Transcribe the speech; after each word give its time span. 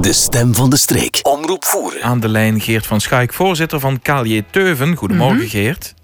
De 0.00 0.12
stem 0.12 0.54
van 0.54 0.70
de 0.70 0.76
streek. 0.76 1.18
Omroep 1.22 1.64
voeren. 1.64 2.02
Aan 2.02 2.20
de 2.20 2.28
lijn 2.28 2.60
Geert 2.60 2.86
van 2.86 3.00
Schaik, 3.00 3.32
voorzitter 3.32 3.80
van 3.80 4.00
KLJ 4.02 4.42
Teuven. 4.50 4.96
Goedemorgen 4.96 5.36
Mhm. 5.38 5.46
Geert. 5.48 5.94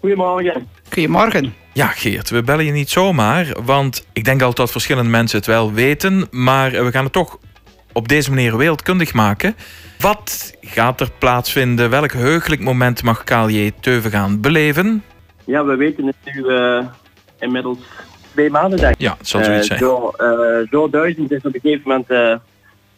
Goedemorgen. 0.00 0.66
Goedemorgen. 0.92 1.54
Ja 1.72 1.86
Geert, 1.86 2.30
we 2.30 2.42
bellen 2.42 2.64
je 2.64 2.72
niet 2.72 2.90
zomaar, 2.90 3.46
want 3.64 4.06
ik 4.12 4.24
denk 4.24 4.38
altijd 4.40 4.56
dat 4.56 4.70
verschillende 4.70 5.10
mensen 5.10 5.38
het 5.38 5.46
wel 5.46 5.72
weten, 5.72 6.26
maar 6.30 6.70
we 6.70 6.90
gaan 6.90 7.04
het 7.04 7.12
toch 7.12 7.38
op 7.92 8.08
deze 8.08 8.30
manier 8.30 8.56
wereldkundig 8.56 9.12
maken. 9.12 9.56
Wat 9.98 10.54
gaat 10.60 11.00
er 11.00 11.10
plaatsvinden? 11.18 11.90
Welk 11.90 12.12
heugelijk 12.12 12.60
moment 12.60 13.02
mag 13.02 13.24
KLJ 13.24 13.72
Teuven 13.80 14.10
gaan 14.10 14.40
beleven? 14.40 15.02
Ja, 15.46 15.64
we 15.64 15.76
weten 15.76 16.06
het 16.06 16.16
nu 16.34 16.46
eh, 16.46 16.84
inmiddels 17.38 17.78
twee 18.32 18.50
maanden, 18.50 18.78
denk 18.78 18.94
ik. 18.94 19.00
Ja, 19.00 19.14
het 19.18 19.28
zal 19.28 19.44
zoiets 19.44 19.68
Eh, 19.68 19.78
zijn. 19.78 19.90
Zo, 19.90 20.08
eh, 20.16 20.68
zo 20.70 20.90
duizend 20.90 21.30
is 21.30 21.38
op 21.42 21.54
een 21.54 21.60
gegeven 21.60 21.82
moment 21.84 22.10
eh, 22.10 22.34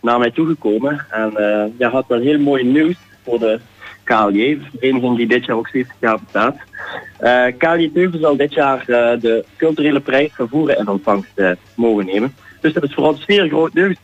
naar 0.03 0.19
mij 0.19 0.30
toegekomen. 0.30 1.07
En 1.11 1.37
eh 1.37 1.64
ja, 1.79 1.91
had 1.91 2.05
wel 2.09 2.20
heel 2.20 2.38
mooi 2.38 2.65
nieuws 2.65 2.97
voor 3.24 3.38
de 3.38 3.60
KLJ, 4.05 4.33
de 4.33 4.66
vereniging 4.79 5.16
die 5.16 5.27
dit 5.27 5.45
jaar 5.45 5.56
ook 5.56 5.69
70 5.69 5.97
jaar 6.01 6.19
bestaat. 6.20 6.56
Eh 7.19 7.47
KLJ 7.59 7.91
Teuven 7.95 8.20
zal 8.20 8.37
dit 8.37 8.55
jaar 8.55 8.79
eh, 8.80 9.20
de 9.20 9.45
culturele 9.57 10.01
prijs 10.01 10.30
vervoeren 10.33 10.79
in 10.79 10.88
ontvangst 10.88 11.33
mogen 11.74 12.07
nemen. 12.07 12.34
Dus 12.60 12.73
dat 12.73 12.83
is 12.83 12.95
voor 12.95 13.09
ons 13.09 13.24
zeer 13.27 13.48
groot 13.48 13.74
nieuws. 13.74 13.96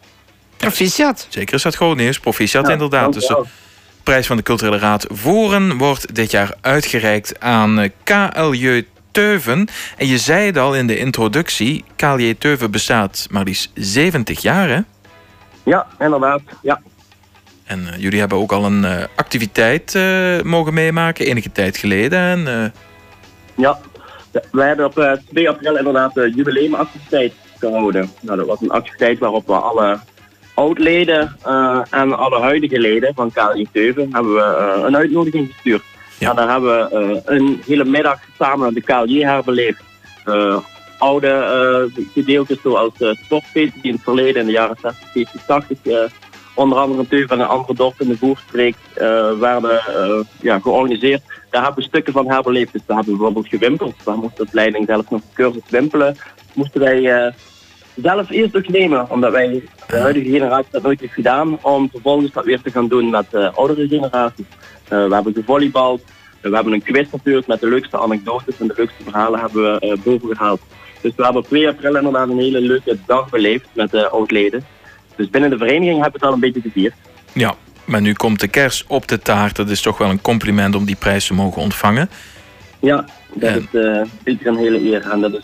Proficiat. 0.56 1.26
Zeker 1.28 1.54
is 1.54 1.62
dat 1.62 1.76
gewoon 1.76 1.96
nieuws. 1.96 2.18
Proficiat 2.18 2.66
Ja, 2.66 2.72
inderdaad. 2.72 3.12
Dus 3.12 3.26
de 3.26 3.44
prijs 4.02 4.26
van 4.26 4.36
de 4.36 4.42
Culturele 4.42 4.78
Raad 4.78 5.06
Voeren 5.10 5.76
wordt 5.76 6.14
dit 6.14 6.30
jaar 6.30 6.54
uitgereikt 6.60 7.40
aan 7.40 7.90
KLJ 8.04 8.84
Teuven. 9.10 9.68
En 9.96 10.06
je 10.06 10.18
zei 10.18 10.46
het 10.46 10.58
al 10.58 10.74
in 10.74 10.86
de 10.86 10.98
introductie, 10.98 11.84
KLJ 11.96 12.34
Teuven 12.34 12.70
bestaat 12.70 13.26
maar 13.30 13.44
liefst 13.44 13.70
70 13.74 14.42
jaar 14.42 14.68
hè? 14.68 14.80
Ja, 15.68 15.86
inderdaad. 15.98 16.40
Ja. 16.62 16.80
En 17.64 17.86
eh, 17.86 18.00
jullie 18.00 18.18
hebben 18.18 18.38
ook 18.38 18.52
al 18.52 18.64
een 18.64 18.84
eh, 18.84 19.04
activiteit 19.16 19.94
eh, 19.94 20.40
mogen 20.42 20.74
meemaken, 20.74 21.26
enige 21.26 21.52
tijd 21.52 21.76
geleden. 21.76 22.18
En, 22.18 22.72
Ja, 23.54 23.78
wij 24.50 24.66
hebben 24.66 24.86
op 24.86 24.98
eh, 24.98 25.12
2 25.30 25.48
april 25.48 25.76
inderdaad 25.76 26.14
de 26.14 26.32
jubileumactiviteit 26.34 27.32
gehouden. 27.58 28.10
Nou, 28.20 28.38
dat 28.38 28.46
was 28.46 28.60
een 28.60 28.70
activiteit 28.70 29.18
waarop 29.18 29.46
we 29.46 29.52
alle 29.52 29.98
oud-leden 30.54 31.36
en 31.90 32.18
alle 32.18 32.40
huidige 32.40 32.78
leden 32.78 33.14
van 33.14 33.32
KLI 33.32 33.68
Teuven 33.72 34.08
hebben 34.12 34.34
we 34.34 34.82
een 34.86 34.96
uitnodiging 34.96 35.52
gestuurd. 35.52 35.82
Ja. 36.18 36.30
En 36.30 36.36
daar 36.36 36.50
hebben 36.50 36.88
we 36.88 37.22
een 37.24 37.62
hele 37.66 37.84
middag 37.84 38.18
samen 38.38 38.74
de 38.74 38.80
KLJ 38.80 39.22
herbeleefd. 39.24 39.82
Eh, 40.98 41.08
oude 41.08 41.28
eh, 41.28 42.04
gedeeltes 42.12 42.60
zoals 42.62 42.92
uh, 42.98 43.10
sportfeesten 43.12 43.80
die 43.80 43.90
in 43.90 43.96
het 43.96 44.04
verleden 44.04 44.40
in 44.40 44.46
de 44.46 44.52
jaren 44.52 44.76
60, 44.80 45.08
70, 45.12 45.44
80 45.46 45.78
eh, 45.82 45.98
onder 46.58 46.78
andere 46.78 47.00
in 47.00 47.08
Teuven 47.08 47.36
en 47.36 47.42
een 47.42 47.48
andere 47.48 47.74
dorp 47.74 48.00
in 48.00 48.08
de 48.08 48.16
Voerstreek 48.16 48.76
eh, 48.94 49.38
werden 49.38 49.80
eh, 49.86 50.20
ja, 50.40 50.58
georganiseerd. 50.58 51.22
Daar 51.50 51.64
hebben 51.64 51.82
we 51.82 51.88
stukken 51.88 52.12
van 52.12 52.30
herbeleefd. 52.30 52.72
Dus 52.72 52.82
daar 52.86 52.96
hebben 52.96 53.14
we 53.14 53.20
bijvoorbeeld 53.20 53.54
gewimpeld. 53.54 53.94
Daar 54.04 54.18
moest 54.18 54.36
de 54.36 54.46
leiding 54.50 54.86
zelf 54.86 55.10
nog 55.10 55.20
een 55.20 55.34
cursus 55.34 55.70
wimpelen. 55.70 56.16
Moesten 56.54 56.80
wij 56.80 57.24
eh, 57.24 57.32
zelf 57.94 58.30
eerst 58.30 58.56
ook 58.56 58.68
nemen, 58.68 59.10
omdat 59.10 59.32
wij 59.32 59.62
de 59.86 59.96
huidige 59.96 60.30
generatie 60.30 60.70
dat 60.70 60.82
nooit 60.82 61.00
heeft 61.00 61.12
gedaan, 61.12 61.58
om 61.62 61.90
vervolgens 61.90 62.32
dat 62.32 62.44
weer 62.44 62.60
te 62.60 62.70
gaan 62.70 62.88
doen 62.88 63.10
met 63.10 63.30
de 63.30 63.50
oudere 63.50 63.88
generaties. 63.88 64.46
Eh, 64.88 65.06
we 65.06 65.14
hebben 65.14 65.34
gevolleybald, 65.34 66.02
we 66.40 66.54
hebben 66.54 66.72
een 66.72 66.82
quiz 66.82 67.10
natuurlijk 67.10 67.46
met 67.46 67.60
de 67.60 67.68
leukste 67.68 67.98
anekdotes 67.98 68.58
en 68.58 68.66
de 68.66 68.74
leukste 68.76 69.02
verhalen 69.02 69.40
hebben 69.40 69.62
we 69.62 69.78
eh, 69.78 70.02
boven 70.04 70.36
gehaald. 70.36 70.60
Dus 71.00 71.12
we 71.16 71.22
hebben 71.24 71.42
op 71.42 71.48
2 71.48 71.68
april 71.68 71.96
inderdaad 71.96 72.28
een 72.28 72.38
hele 72.38 72.60
leuke 72.60 72.98
dag 73.06 73.30
beleefd 73.30 73.66
met 73.72 73.90
de 73.90 74.08
oudleden. 74.08 74.64
Dus 75.16 75.30
binnen 75.30 75.50
de 75.50 75.56
vereniging 75.58 76.02
hebben 76.02 76.12
we 76.12 76.18
het 76.18 76.22
al 76.26 76.32
een 76.32 76.40
beetje 76.40 76.60
gevierd. 76.60 76.94
ja, 77.32 77.54
maar 77.84 78.00
nu 78.00 78.12
komt 78.12 78.40
de 78.40 78.48
kers 78.48 78.84
op 78.88 79.08
de 79.08 79.18
taart. 79.18 79.56
Dat 79.56 79.68
is 79.70 79.80
toch 79.80 79.98
wel 79.98 80.10
een 80.10 80.20
compliment 80.20 80.74
om 80.74 80.84
die 80.84 80.96
prijs 80.96 81.26
te 81.26 81.34
mogen 81.34 81.62
ontvangen. 81.62 82.10
Ja, 82.80 83.04
dat 83.34 83.50
En- 83.50 83.68
is 83.72 83.80
eh, 83.80 84.00
zeker 84.24 84.46
een 84.46 84.56
hele 84.56 84.80
eer. 84.92 85.10
En 85.10 85.20
dat 85.20 85.32
is, 85.32 85.42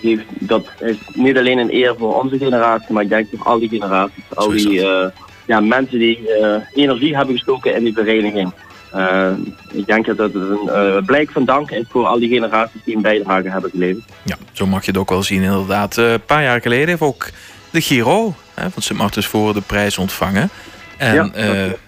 heeft, 0.00 0.24
dat 0.38 0.66
is 0.80 0.96
niet 1.14 1.36
alleen 1.38 1.58
een 1.58 1.74
eer 1.74 1.94
voor 1.98 2.22
onze 2.22 2.38
generatie, 2.38 2.92
maar 2.94 3.02
ik 3.02 3.08
denk 3.08 3.26
voor 3.36 3.46
al 3.46 3.58
die 3.58 3.68
generaties. 3.68 4.22
Al 4.34 4.48
die 4.48 4.86
eh, 4.88 5.08
ja, 5.46 5.60
mensen 5.60 5.98
die 5.98 6.32
eh, 6.34 6.56
energie 6.74 7.16
hebben 7.16 7.34
gestoken 7.34 7.74
in 7.74 7.84
die 7.84 7.92
vereniging. 7.92 8.52
Eh, 8.92 9.30
ik 9.72 9.86
denk 9.86 10.06
dat 10.06 10.18
het 10.18 10.34
een 10.34 10.68
eh, 10.68 11.04
blijk 11.04 11.30
van 11.30 11.44
dank 11.44 11.70
is 11.70 11.84
voor 11.88 12.06
al 12.06 12.18
die 12.18 12.28
generaties 12.28 12.80
die 12.84 12.96
een 12.96 13.02
bijdrage 13.02 13.48
hebben 13.50 13.70
geleverd. 13.70 14.04
Ja, 14.22 14.36
zo 14.52 14.66
mag 14.66 14.84
je 14.84 14.90
het 14.90 15.00
ook 15.00 15.08
wel 15.10 15.22
zien 15.22 15.42
inderdaad. 15.42 15.98
Eh, 15.98 16.12
een 16.12 16.24
paar 16.24 16.42
jaar 16.42 16.60
geleden 16.60 16.88
heeft 16.88 17.00
ook 17.00 17.28
de 17.70 17.80
Giro 17.80 18.34
hè, 18.54 18.70
van 18.70 18.82
Sint 18.82 18.98
Martens 18.98 19.26
voor 19.26 19.54
de 19.54 19.60
prijs 19.60 19.98
ontvangen. 19.98 20.50
En 20.96 21.14
Ja, 21.14 21.30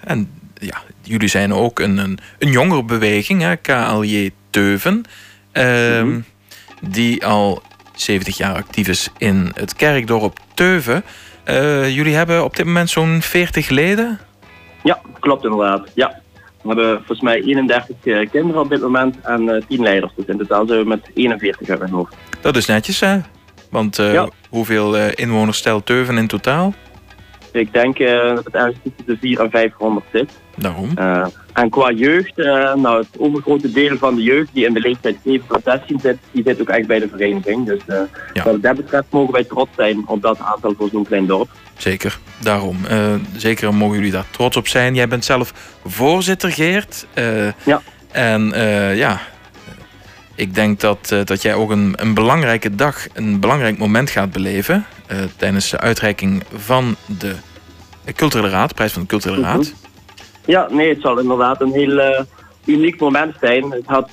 en 0.04 0.30
ja, 0.54 0.76
jullie 1.02 1.28
zijn 1.28 1.54
ook 1.54 1.78
een, 1.78 1.98
een, 1.98 2.18
een 2.38 2.50
jongere 2.50 2.84
beweging, 2.84 3.42
hè, 3.42 3.56
KLJ 3.56 4.30
Teuven. 4.50 5.02
ehm, 5.52 6.06
Mhm. 6.08 6.20
Die 6.82 7.26
al 7.26 7.62
70 7.94 8.36
jaar 8.36 8.54
actief 8.54 8.88
is 8.88 9.10
in 9.18 9.50
het 9.54 9.74
kerkdorp 9.74 10.38
Teuven. 10.54 11.04
Jullie 11.92 12.14
hebben 12.14 12.44
op 12.44 12.56
dit 12.56 12.66
moment 12.66 12.90
zo'n 12.90 13.22
40 13.22 13.68
leden. 13.68 14.18
Ja, 14.82 15.00
klopt 15.20 15.44
inderdaad. 15.44 15.88
Ja. 15.94 16.19
We 16.62 16.68
hebben 16.68 16.96
volgens 16.96 17.20
mij 17.20 17.40
31 17.42 17.96
eh, 18.04 18.30
kinderen 18.30 18.60
op 18.60 18.68
dit 18.68 18.80
moment 18.80 19.20
en 19.22 19.48
eh 19.48 19.62
10 19.68 19.82
leiders. 19.82 20.12
Dus 20.16 20.24
in 20.26 20.38
totaal 20.38 20.66
zijn 20.66 20.80
we 20.80 20.88
met 20.88 21.10
41 21.14 21.68
uit 21.68 21.78
mijn 21.78 21.92
hoofd. 21.92 22.14
Dat 22.40 22.56
is 22.56 22.66
netjes, 22.66 23.00
hè? 23.00 23.18
Want 23.70 23.98
eh, 23.98 24.12
Ja. 24.12 24.28
hoeveel 24.48 24.96
eh, 24.96 25.06
inwoners 25.14 25.58
stelt 25.58 25.86
Teuven 25.86 26.16
in 26.18 26.26
totaal? 26.26 26.74
Ik 27.52 27.72
denk 27.72 27.98
eh, 27.98 28.34
dat 28.34 28.44
het 28.44 28.54
ergens 28.54 28.76
tussen 28.82 29.04
de 29.06 29.16
400 29.20 29.54
en 29.54 29.60
500 29.60 30.06
zit. 30.12 30.30
Daarom. 30.60 30.90
Eh, 30.94 31.26
en 31.52 31.70
qua 31.70 31.90
jeugd, 31.92 32.38
eh, 32.38 32.74
nou 32.74 32.98
het 32.98 33.08
overgrote 33.18 33.70
deel 33.72 33.96
van 33.98 34.14
de 34.14 34.22
jeugd 34.22 34.48
die 34.52 34.66
in 34.66 34.72
de 34.72 34.80
leeftijd 34.80 35.16
7 35.24 35.46
tot 35.48 35.60
16 35.64 36.00
zit, 36.00 36.16
die 36.32 36.42
zit 36.46 36.60
ook 36.60 36.68
echt 36.68 36.86
bij 36.86 36.98
de 36.98 37.08
vereniging. 37.08 37.66
Dus 37.66 37.80
Ja. 38.32 38.42
wat 38.44 38.62
dat 38.62 38.76
betreft 38.76 39.04
mogen 39.10 39.32
wij 39.32 39.44
trots 39.44 39.70
zijn 39.76 40.02
op 40.06 40.22
dat 40.22 40.38
aantal 40.38 40.74
voor 40.78 40.88
zo'n 40.92 41.06
klein 41.06 41.26
dorp. 41.26 41.48
Zeker, 41.76 42.18
daarom. 42.38 42.76
Zeker 43.36 43.74
mogen 43.74 43.96
jullie 43.96 44.10
daar 44.12 44.26
trots 44.30 44.56
op 44.56 44.68
zijn. 44.68 44.94
Jij 44.94 45.08
bent 45.08 45.24
zelf 45.24 45.52
voorzitter, 45.86 46.52
Geert. 46.52 47.06
Ja. 47.64 47.82
En 48.12 48.52
ja, 48.96 49.20
ik 50.34 50.54
denk 50.54 50.80
dat, 50.80 51.14
dat 51.24 51.42
jij 51.42 51.54
ook 51.54 51.70
een, 51.70 51.92
een 51.96 52.14
belangrijke 52.14 52.74
dag, 52.74 53.06
een 53.12 53.40
belangrijk 53.40 53.78
moment 53.78 54.10
gaat 54.10 54.32
beleven. 54.32 54.84
tijdens 55.36 55.70
de 55.70 55.78
uitreiking 55.80 56.42
van 56.54 56.96
de 57.06 57.34
Culturele 58.14 58.48
Raad, 58.50 58.74
prijs 58.74 58.92
van 58.92 59.02
de 59.02 59.08
Culturele 59.08 59.40
Mhm. 59.40 59.50
Raad. 59.50 59.72
Ja, 60.44 60.66
nee, 60.70 60.88
het 60.88 61.00
zal 61.00 61.18
inderdaad 61.18 61.60
een 61.60 61.72
heel 61.72 61.98
eh, 61.98 62.24
uniek 62.64 63.00
moment 63.00 63.34
zijn. 63.40 63.70
Het, 63.70 63.86
had, 63.86 64.10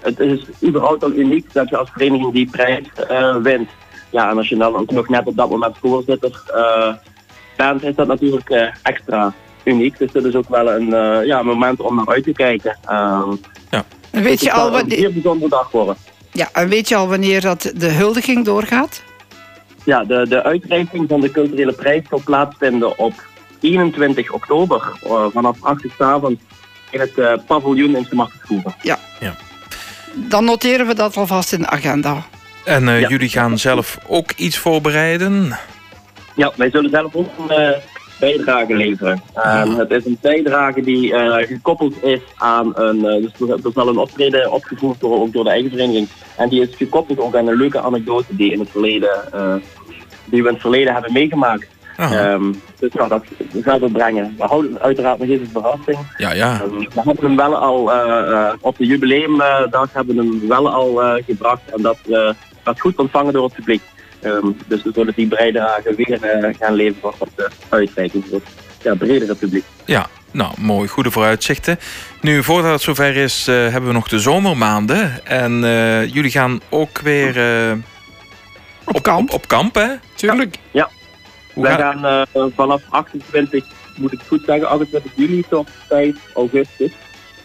het 0.00 0.20
is 0.20 0.40
überhaupt 0.64 1.04
al 1.04 1.12
uniek 1.12 1.52
dat 1.52 1.68
je 1.68 1.76
als 1.76 1.90
vereniging 1.92 2.32
die 2.32 2.50
prijs 2.50 2.86
eh, 3.08 3.36
wint. 3.36 3.68
Ja, 4.10 4.30
en 4.30 4.36
als 4.36 4.48
je 4.48 4.56
dan 4.56 4.76
ook 4.76 4.90
nog 4.90 5.08
net 5.08 5.26
op 5.26 5.36
dat 5.36 5.50
moment 5.50 5.76
voorzitter 5.78 6.42
eh, 6.54 6.94
bent, 7.56 7.82
is 7.82 7.94
dat 7.94 8.06
natuurlijk 8.06 8.72
extra 8.82 9.34
uniek. 9.68 9.98
Dus 9.98 10.12
dat 10.12 10.24
is 10.24 10.34
ook 10.34 10.48
wel 10.48 10.70
een 10.72 10.92
eh, 10.92 11.26
ja, 11.26 11.42
moment 11.42 11.80
om 11.80 11.94
naar 11.94 12.08
uit 12.08 12.24
te 12.24 12.32
kijken. 12.32 12.78
Ehm, 12.84 13.30
En 14.10 14.22
weet, 14.22 14.40
je 14.40 14.46
het 14.46 14.54
al 14.54 14.60
zal 14.60 14.66
een 14.66 14.72
wanneer, 14.72 14.98
zeer 14.98 15.12
bijzondere 15.12 15.50
dag 15.50 15.70
worden. 15.70 15.96
ja, 16.32 16.48
en 16.52 16.68
weet 16.68 16.88
je 16.88 16.96
al 16.96 17.08
wanneer 17.08 17.40
dat 17.40 17.72
de 17.76 17.90
huldiging 17.90 18.44
doorgaat? 18.44 19.02
Ja, 19.84 20.04
de, 20.04 20.26
de 20.28 20.42
uitreiking 20.42 21.08
van 21.08 21.20
de 21.20 21.30
culturele 21.30 21.72
prijs 21.72 22.02
zal 22.08 22.20
plaatsvinden 22.24 22.98
op 22.98 23.12
21 23.60 24.30
oktober 24.32 24.82
eh, 25.02 25.26
vanaf 25.32 25.56
8 25.60 25.84
uur 25.84 25.92
's 25.98 26.00
avonds 26.00 26.40
in 26.90 27.00
het 27.00 27.18
eh, 27.18 27.32
paviljoen 27.46 27.96
in 27.96 28.06
Sint 28.10 28.62
Dan 30.14 30.44
noteren 30.44 30.86
we 30.86 30.94
dat 30.94 31.16
alvast 31.16 31.52
in 31.52 31.60
de 31.60 31.68
agenda. 31.68 32.26
En 32.64 32.88
eh, 32.88 33.00
Ja. 33.00 33.08
jullie 33.08 33.28
gaan 33.28 33.58
zelf 33.58 33.98
ook 34.06 34.32
iets 34.36 34.58
voorbereiden. 34.58 35.58
Ja, 36.36 36.52
wij 36.56 36.70
zullen 36.70 36.90
zelf 36.90 37.14
ook 37.14 37.28
een 37.38 37.50
eh, 37.50 37.78
bijdrage 38.20 38.74
leveren. 38.74 39.22
En 39.34 39.70
het 39.74 39.90
is 39.90 40.04
een 40.04 40.18
bijdrage 40.20 40.80
die 40.80 41.14
eh, 41.14 41.46
gekoppeld 41.46 42.02
is 42.04 42.20
aan 42.36 42.72
een. 42.74 43.04
eh, 43.06 43.22
dus 43.22 43.48
er, 43.48 43.54
er 43.64 43.72
zal 43.74 43.88
een 43.88 43.98
optreden 43.98 44.52
opgevoerd 44.52 45.00
worden 45.00 45.20
ook 45.20 45.32
door 45.32 45.44
de 45.44 45.50
eigen 45.50 45.70
vereniging. 45.70 46.08
En 46.36 46.48
die 46.48 46.60
is 46.62 46.76
gekoppeld 46.76 47.18
ook 47.18 47.36
aan 47.36 47.46
een 47.46 47.56
leuke 47.56 47.80
anekdote 47.80 48.36
die, 48.36 48.52
in 48.52 48.58
het 48.60 48.70
verleden, 48.70 49.32
eh, 49.32 49.54
die 50.24 50.42
we 50.42 50.48
in 50.48 50.52
het 50.54 50.62
verleden 50.62 50.92
hebben 50.92 51.12
meegemaakt. 51.12 51.66
Ehm, 51.98 52.52
dus 52.78 52.92
nou, 52.92 53.08
dat 53.08 53.24
gaan 53.62 53.80
we 53.80 53.90
brengen. 53.90 54.34
We 54.38 54.44
houden 54.44 54.80
uiteraard 54.80 55.18
nog 55.18 55.28
even 55.28 55.44
een 55.44 55.50
verrassing. 55.50 55.98
ja, 56.16 56.32
ja. 56.32 56.52
Ehm, 56.52 56.78
we 56.78 57.02
hebben 57.04 57.24
hem 57.24 57.36
wel 57.36 57.56
al 57.56 57.92
eh, 57.92 58.32
eh, 58.32 58.54
op 58.60 58.76
de 58.76 58.86
jubileumdag 58.86 59.92
hebben 59.92 60.16
we 60.16 60.22
hem 60.22 60.48
wel 60.48 60.68
al 60.68 61.02
eh, 61.02 61.24
gebracht 61.24 61.62
en 61.76 61.82
dat 61.82 61.98
eh 62.10 62.30
werd 62.64 62.80
goed 62.80 62.96
ontvangen 62.96 63.32
door 63.32 63.44
het 63.44 63.54
publiek. 63.54 63.82
Ehm, 64.20 64.46
dus 64.66 64.82
we 64.82 64.90
zullen 64.94 65.12
die 65.16 65.26
bijdrage 65.26 65.94
weer 65.94 66.54
gaan 66.58 66.74
leveren 66.74 67.12
op 67.18 67.28
de 67.34 67.48
uitreiking 67.68 68.24
voor 68.28 68.40
het 68.44 68.48
ja, 68.82 68.94
bredere 68.94 69.34
publiek. 69.34 69.64
Ja, 69.84 70.06
nou, 70.30 70.52
mooi. 70.60 70.88
Goede 70.88 71.10
vooruitzichten. 71.10 71.78
Nu, 72.20 72.42
voordat 72.42 72.72
het 72.72 72.82
zover 72.82 73.16
is, 73.16 73.48
eh, 73.48 73.54
hebben 73.54 73.86
we 73.86 73.92
nog 73.92 74.08
de 74.08 74.18
zomermaanden. 74.18 75.24
En 75.24 75.64
eh, 75.64 76.14
jullie 76.14 76.30
gaan 76.30 76.60
ook 76.68 77.00
weer 77.00 77.36
eh, 77.68 77.76
Op 78.84 79.02
kamp. 79.02 79.28
Op, 79.28 79.34
op 79.34 79.48
kamp, 79.48 79.74
hè? 79.74 79.88
Tuurlijk. 80.14 80.56
Hoe 80.72 80.97
Wij 81.62 81.76
gaan 81.76 82.04
eh, 82.04 82.46
vanaf 82.54 82.82
28, 82.88 83.64
moet 83.96 84.12
ik 84.12 84.20
goed 84.26 84.42
zeggen, 84.46 84.68
28 84.68 85.12
juli 85.16 85.44
tot 85.48 85.70
5 85.88 86.16
augustus. 86.34 86.92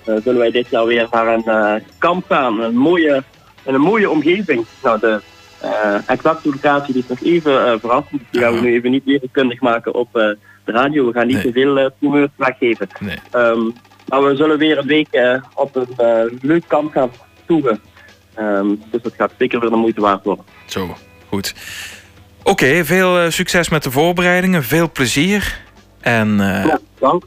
eh, 0.06 0.16
zullen 0.24 0.40
wij 0.40 0.52
dit 0.52 0.70
jaar 0.70 0.86
weer 0.86 1.08
naar 1.12 1.28
een 1.28 1.44
eh, 1.44 1.76
kamp 1.98 2.26
gaan. 2.30 2.60
Een 2.62 2.76
mooie, 2.76 3.24
een 3.66 3.82
mooie 3.82 4.10
omgeving. 4.10 4.66
Nou, 4.84 5.00
de 5.00 5.20
exacte 6.08 6.50
locatie 6.50 6.98
is 6.98 7.08
nog 7.08 7.20
even 7.22 7.66
eh, 7.68 7.80
verrassend. 7.80 8.22
Die 8.32 8.42
gaan 8.42 8.54
we 8.54 8.60
nu 8.62 8.74
even 8.74 8.92
niet 8.92 9.04
wereldkundig 9.06 9.62
maken 9.62 9.94
op 9.94 10.10
de 10.14 10.38
radio. 10.66 11.06
We 11.06 11.12
gaan 11.14 11.28
niet 11.28 11.36
Nee. 11.36 11.46
te 11.46 11.52
veel 11.52 11.80
uh, 11.80 11.86
primeurs 12.00 12.30
weggeven. 12.36 12.88
Nee. 13.00 13.18
Ehm, 13.32 13.62
maar 14.08 14.24
we 14.24 14.36
zullen 14.36 14.58
weer 14.58 14.78
een 14.78 14.88
week 14.88 15.42
op 15.54 15.76
een 15.76 16.38
leuk 16.42 16.64
kamp 16.68 16.92
gaan 16.92 17.12
toeren. 17.46 17.80
Ehm, 18.34 18.68
dus 18.92 19.02
dat 19.02 19.14
gaat 19.18 19.32
zeker 19.38 19.60
weer 19.60 19.70
de 19.70 19.76
moeite 19.76 20.02
waard 20.02 20.24
worden. 20.24 20.46
Zo, 20.66 20.96
goed. 21.30 21.54
Oké, 22.54 22.86
veel 22.86 23.20
eh, 23.20 23.30
succes 23.32 23.70
met 23.70 23.84
de 23.84 23.92
voorbereidingen. 23.92 24.64
Veel 24.64 24.92
plezier. 24.92 25.60
En, 26.02 26.40
eh, 26.40 26.66
Ja, 26.66 26.80
dank. 27.00 27.24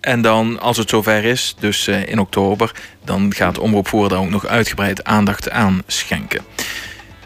en 0.00 0.22
dan, 0.22 0.60
als 0.60 0.76
het 0.76 0.88
zover 0.88 1.24
is, 1.24 1.54
dus 1.58 1.86
eh, 1.86 2.06
in 2.06 2.18
oktober... 2.18 2.72
dan 3.04 3.34
gaat 3.34 3.58
Omroep 3.58 3.88
Voer 3.88 4.08
daar 4.08 4.18
ook 4.18 4.30
nog 4.30 4.46
uitgebreid 4.46 5.04
aandacht 5.04 5.50
aan 5.50 5.82
schenken. 5.86 6.40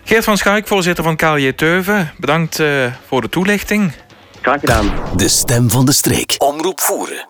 Geert 0.04 0.24
van 0.24 0.36
Schaik, 0.36 0.66
voorzitter 0.66 1.04
van 1.04 1.16
KLJ 1.16 1.52
Teuven. 1.52 2.12
Bedankt 2.18 2.58
eh, 2.60 2.92
voor 3.06 3.20
de 3.20 3.28
toelichting. 3.28 3.92
Graag 4.40 4.60
gedaan. 4.60 4.92
De 5.16 5.28
stem 5.28 5.70
van 5.70 5.84
de 5.86 5.92
streek. 5.92 6.34
Omroep 6.38 6.80
voeren. 6.80 7.26